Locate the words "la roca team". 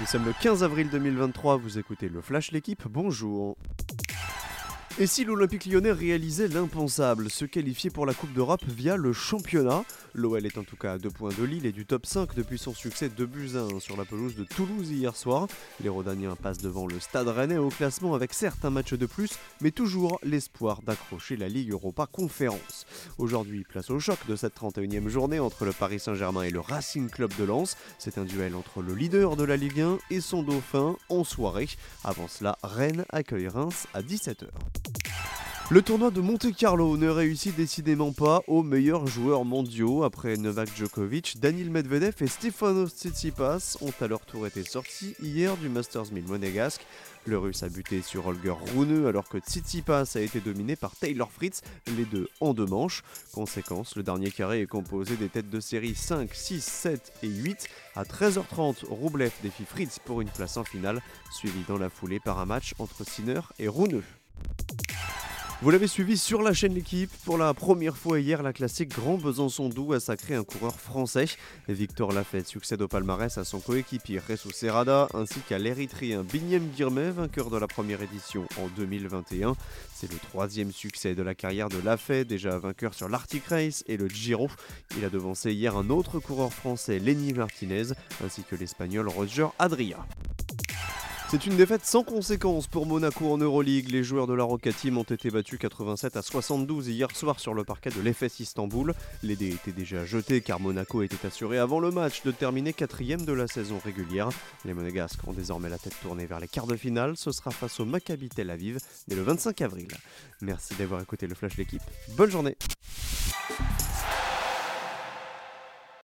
94.34-94.98